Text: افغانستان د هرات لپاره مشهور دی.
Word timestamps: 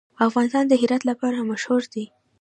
افغانستان 0.27 0.63
د 0.67 0.73
هرات 0.81 1.03
لپاره 1.09 1.47
مشهور 1.51 1.81
دی. 1.93 2.05